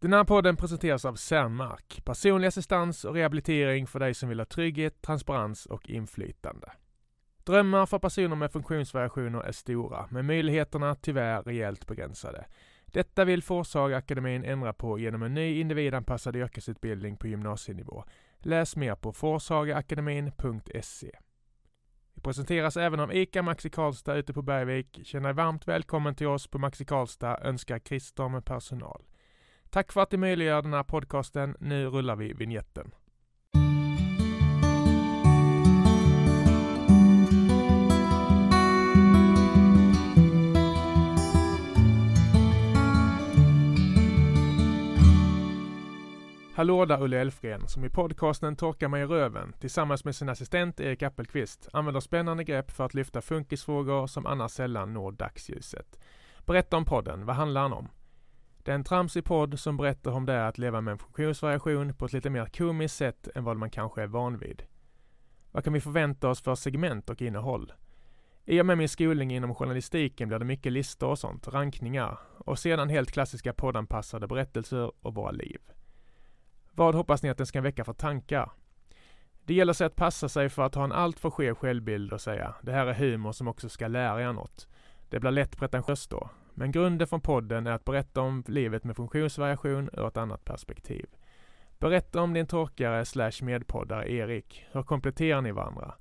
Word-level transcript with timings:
Den 0.00 0.12
här 0.12 0.24
podden 0.24 0.56
presenteras 0.56 1.04
av 1.04 1.14
Cernmark, 1.14 2.02
personlig 2.04 2.48
assistans 2.48 3.04
och 3.04 3.14
rehabilitering 3.14 3.86
för 3.86 3.98
dig 3.98 4.14
som 4.14 4.28
vill 4.28 4.40
ha 4.40 4.44
trygghet, 4.44 5.02
transparens 5.02 5.66
och 5.66 5.90
inflytande. 5.90 6.72
Drömmar 7.44 7.86
för 7.86 7.98
personer 7.98 8.36
med 8.36 8.52
funktionsvariationer 8.52 9.40
är 9.40 9.52
stora, 9.52 10.08
men 10.10 10.26
möjligheterna 10.26 10.94
tyvärr 10.94 11.42
rejält 11.42 11.86
begränsade. 11.86 12.46
Detta 12.86 13.24
vill 13.24 13.42
Forshaga-akademin 13.42 14.44
ändra 14.44 14.72
på 14.72 14.98
genom 14.98 15.22
en 15.22 15.34
ny 15.34 15.60
individanpassad 15.60 16.36
yrkesutbildning 16.36 17.16
på 17.16 17.26
gymnasienivå. 17.26 18.04
Läs 18.38 18.76
mer 18.76 18.94
på 18.94 19.12
forshagaakademin.se. 19.12 21.10
Vi 22.14 22.22
presenteras 22.22 22.76
även 22.76 23.00
av 23.00 23.14
ICA 23.14 23.42
Maxi 23.42 23.70
Karlstad 23.70 24.16
ute 24.16 24.32
på 24.32 24.42
Bergvik. 24.42 25.00
Känn 25.04 25.22
dig 25.22 25.32
varmt 25.32 25.68
välkommen 25.68 26.14
till 26.14 26.26
oss 26.26 26.46
på 26.46 26.58
Maxi 26.58 26.84
Karlstad, 26.84 27.40
önskar 27.42 27.78
Christer 27.78 28.28
med 28.28 28.44
personal. 28.44 29.02
Tack 29.72 29.92
för 29.92 30.00
att 30.00 30.12
ni 30.12 30.18
möjliggör 30.18 30.62
den 30.62 30.72
här 30.72 30.82
podcasten. 30.82 31.56
Nu 31.60 31.86
rullar 31.86 32.16
vi 32.16 32.32
vignetten. 32.32 32.90
Hallå 46.54 46.84
där 46.84 47.02
Ulle 47.02 47.20
Elfgren 47.20 47.68
som 47.68 47.84
i 47.84 47.88
podcasten 47.88 48.56
Torka 48.56 48.88
mig 48.88 49.02
i 49.02 49.06
röven 49.06 49.52
tillsammans 49.60 50.04
med 50.04 50.16
sin 50.16 50.28
assistent 50.28 50.80
Erik 50.80 51.02
Appelqvist 51.02 51.68
använder 51.72 52.00
spännande 52.00 52.44
grepp 52.44 52.70
för 52.70 52.84
att 52.84 52.94
lyfta 52.94 53.20
funkisfrågor 53.20 54.06
som 54.06 54.26
annars 54.26 54.50
sällan 54.50 54.94
når 54.94 55.12
dagsljuset. 55.12 55.98
Berätta 56.46 56.76
om 56.76 56.84
podden, 56.84 57.26
vad 57.26 57.36
handlar 57.36 57.62
den 57.62 57.72
om? 57.72 57.88
Det 58.62 58.70
är 58.70 58.74
en 58.74 58.84
tramsig 58.84 59.24
podd 59.24 59.58
som 59.58 59.76
berättar 59.76 60.10
om 60.10 60.26
det 60.26 60.32
är 60.32 60.48
att 60.48 60.58
leva 60.58 60.80
med 60.80 60.92
en 60.92 60.98
funktionsvariation 60.98 61.94
på 61.94 62.04
ett 62.04 62.12
lite 62.12 62.30
mer 62.30 62.46
komiskt 62.46 62.96
sätt 62.96 63.28
än 63.34 63.44
vad 63.44 63.56
man 63.56 63.70
kanske 63.70 64.02
är 64.02 64.06
van 64.06 64.38
vid. 64.38 64.62
Vad 65.52 65.64
kan 65.64 65.72
vi 65.72 65.80
förvänta 65.80 66.28
oss 66.28 66.42
för 66.42 66.54
segment 66.54 67.10
och 67.10 67.22
innehåll? 67.22 67.72
I 68.44 68.60
och 68.60 68.66
med 68.66 68.78
min 68.78 68.88
skolning 68.88 69.30
inom 69.30 69.54
journalistiken 69.54 70.28
blir 70.28 70.38
det 70.38 70.44
mycket 70.44 70.72
listor 70.72 71.08
och 71.08 71.18
sånt, 71.18 71.48
rankningar 71.48 72.18
och 72.38 72.58
sedan 72.58 72.88
helt 72.88 73.12
klassiska 73.12 73.52
poddanpassade 73.52 74.26
berättelser 74.26 74.92
och 75.00 75.14
våra 75.14 75.30
liv. 75.30 75.60
Vad 76.72 76.94
hoppas 76.94 77.22
ni 77.22 77.28
att 77.28 77.36
den 77.36 77.46
ska 77.46 77.60
väcka 77.60 77.84
för 77.84 77.92
tankar? 77.92 78.50
Det 79.44 79.54
gäller 79.54 79.72
sig 79.72 79.86
att 79.86 79.96
passa 79.96 80.28
sig 80.28 80.48
för 80.48 80.62
att 80.62 80.74
ha 80.74 80.84
en 80.84 80.92
alltför 80.92 81.30
skev 81.30 81.54
självbild 81.54 82.12
och 82.12 82.20
säga 82.20 82.54
det 82.62 82.72
här 82.72 82.86
är 82.86 82.94
humor 82.94 83.32
som 83.32 83.48
också 83.48 83.68
ska 83.68 83.88
lära 83.88 84.22
er 84.22 84.32
något. 84.32 84.68
Det 85.08 85.20
blir 85.20 85.30
lätt 85.30 85.56
pretentiöst 85.56 86.10
då. 86.10 86.30
Men 86.54 86.72
grunden 86.72 87.06
från 87.06 87.20
podden 87.20 87.66
är 87.66 87.70
att 87.70 87.84
berätta 87.84 88.20
om 88.20 88.44
livet 88.46 88.84
med 88.84 88.96
funktionsvariation 88.96 89.90
ur 89.92 90.06
ett 90.06 90.16
annat 90.16 90.44
perspektiv. 90.44 91.06
Berätta 91.78 92.20
om 92.20 92.32
din 92.32 92.46
torkare 92.46 93.04
slash 93.04 93.42
medpoddare 93.42 94.12
Erik. 94.12 94.66
Hur 94.72 94.82
kompletterar 94.82 95.40
ni 95.40 95.52
varandra? 95.52 95.94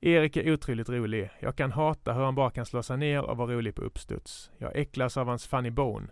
Erik 0.00 0.36
är 0.36 0.52
otroligt 0.52 0.88
rolig. 0.88 1.30
Jag 1.40 1.56
kan 1.56 1.72
hata 1.72 2.12
hur 2.12 2.24
han 2.24 2.34
bara 2.34 2.50
kan 2.50 2.66
slå 2.66 2.82
sig 2.82 2.96
ner 2.96 3.22
och 3.22 3.36
vara 3.36 3.52
rolig 3.52 3.74
på 3.74 3.82
uppstuds. 3.82 4.50
Jag 4.58 4.76
äcklas 4.76 5.16
av 5.16 5.26
hans 5.26 5.46
funny 5.46 5.70
bone. 5.70 6.06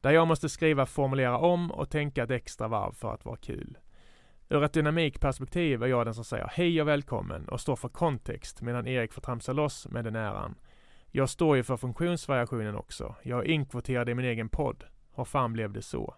Där 0.00 0.10
jag 0.10 0.28
måste 0.28 0.48
skriva, 0.48 0.86
formulera 0.86 1.38
om 1.38 1.72
och 1.72 1.90
tänka 1.90 2.22
ett 2.22 2.30
extra 2.30 2.68
varv 2.68 2.92
för 2.92 3.14
att 3.14 3.24
vara 3.24 3.36
kul. 3.36 3.78
Ur 4.48 4.64
ett 4.64 4.72
dynamikperspektiv 4.72 5.82
är 5.82 5.86
jag 5.86 6.06
den 6.06 6.14
som 6.14 6.24
säger 6.24 6.50
hej 6.52 6.80
och 6.82 6.88
välkommen 6.88 7.48
och 7.48 7.60
står 7.60 7.76
för 7.76 7.88
kontext 7.88 8.62
medan 8.62 8.86
Erik 8.86 9.12
får 9.12 9.20
tramsa 9.20 9.52
loss 9.52 9.88
med 9.88 10.04
den 10.04 10.16
äran. 10.16 10.54
Jag 11.10 11.28
står 11.28 11.56
ju 11.56 11.62
för 11.62 11.76
funktionsvariationen 11.76 12.76
också. 12.76 13.14
Jag 13.22 13.38
är 13.38 13.50
inkvoterad 13.50 14.08
i 14.08 14.14
min 14.14 14.24
egen 14.24 14.48
podd. 14.48 14.84
Hur 15.14 15.24
fan 15.24 15.52
blev 15.52 15.72
det 15.72 15.82
så? 15.82 16.14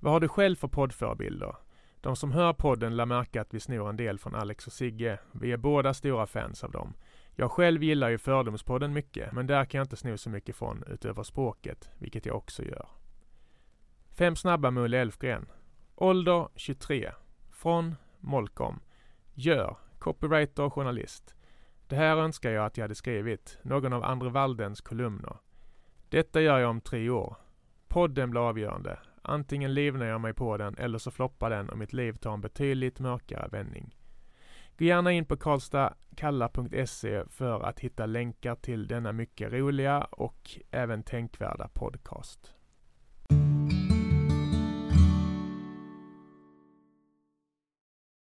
Vad 0.00 0.12
har 0.12 0.20
du 0.20 0.28
själv 0.28 0.56
för 0.56 0.68
poddförebilder? 0.68 1.56
De 2.00 2.16
som 2.16 2.32
hör 2.32 2.52
podden 2.52 2.96
lär 2.96 3.06
märka 3.06 3.40
att 3.40 3.54
vi 3.54 3.60
snor 3.60 3.88
en 3.88 3.96
del 3.96 4.18
från 4.18 4.34
Alex 4.34 4.66
och 4.66 4.72
Sigge. 4.72 5.18
Vi 5.32 5.52
är 5.52 5.56
båda 5.56 5.94
stora 5.94 6.26
fans 6.26 6.64
av 6.64 6.70
dem. 6.70 6.94
Jag 7.34 7.50
själv 7.50 7.82
gillar 7.82 8.08
ju 8.08 8.18
Fördomspodden 8.18 8.92
mycket, 8.92 9.32
men 9.32 9.46
där 9.46 9.64
kan 9.64 9.78
jag 9.78 9.84
inte 9.84 9.96
sno 9.96 10.18
så 10.18 10.30
mycket 10.30 10.56
från 10.56 10.84
utöver 10.86 11.22
språket, 11.22 11.90
vilket 11.98 12.26
jag 12.26 12.36
också 12.36 12.62
gör. 12.64 12.88
Fem 14.18 14.36
snabba 14.36 14.70
med 14.70 14.82
Ulle 14.82 14.98
Elfgren. 14.98 15.46
Ålder 15.94 16.48
23. 16.54 17.12
Från 17.50 17.94
Molkom. 18.18 18.80
Gör 19.34 19.76
copywriter 19.98 20.62
och 20.62 20.72
journalist. 20.72 21.34
Det 21.88 21.96
här 21.96 22.16
önskar 22.16 22.50
jag 22.50 22.66
att 22.66 22.76
jag 22.76 22.84
hade 22.84 22.94
skrivit, 22.94 23.58
någon 23.62 23.92
av 23.92 24.04
Andre 24.04 24.28
Waldens 24.28 24.80
kolumner. 24.80 25.36
Detta 26.08 26.40
gör 26.40 26.58
jag 26.58 26.70
om 26.70 26.80
tre 26.80 27.10
år. 27.10 27.36
Podden 27.88 28.30
blir 28.30 28.48
avgörande. 28.48 28.98
Antingen 29.22 29.74
livnar 29.74 30.06
jag 30.06 30.20
mig 30.20 30.34
på 30.34 30.56
den 30.56 30.78
eller 30.78 30.98
så 30.98 31.10
floppar 31.10 31.50
den 31.50 31.68
och 31.68 31.78
mitt 31.78 31.92
liv 31.92 32.12
tar 32.12 32.34
en 32.34 32.40
betydligt 32.40 33.00
mörkare 33.00 33.48
vändning. 33.48 33.96
Gå 34.78 34.84
gärna 34.84 35.12
in 35.12 35.24
på 35.24 35.36
karlstadkalla.se 35.36 37.24
för 37.28 37.60
att 37.60 37.80
hitta 37.80 38.06
länkar 38.06 38.54
till 38.54 38.86
denna 38.86 39.12
mycket 39.12 39.52
roliga 39.52 40.00
och 40.00 40.50
även 40.70 41.02
tänkvärda 41.02 41.68
podcast. 41.68 42.54